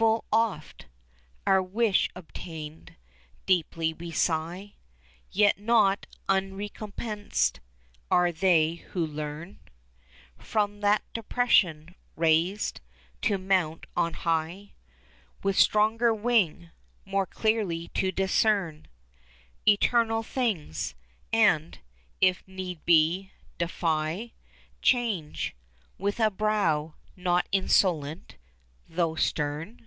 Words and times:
Full 0.00 0.24
oft, 0.32 0.86
our 1.46 1.62
wish 1.62 2.08
obtained, 2.16 2.96
deeply 3.44 3.92
we 3.92 4.10
sigh; 4.10 4.72
Yet 5.30 5.58
not 5.58 6.06
unrecompensed 6.26 7.60
are 8.10 8.32
they 8.32 8.76
who 8.76 9.06
learn, 9.06 9.60
10 10.38 10.46
From 10.46 10.80
that 10.80 11.02
depression 11.12 11.94
raised, 12.16 12.80
to 13.20 13.36
mount 13.36 13.84
on 13.94 14.14
high 14.14 14.72
With 15.42 15.58
stronger 15.58 16.14
wing, 16.14 16.70
more 17.04 17.26
clearly 17.26 17.88
to 17.88 18.10
discern 18.10 18.86
Eternal 19.68 20.22
things; 20.22 20.94
and, 21.30 21.78
if 22.22 22.42
need 22.48 22.82
be, 22.86 23.32
defy 23.58 24.32
Change, 24.80 25.54
with 25.98 26.18
a 26.18 26.30
brow 26.30 26.94
not 27.16 27.46
insolent, 27.52 28.36
though 28.88 29.14
stern. 29.14 29.86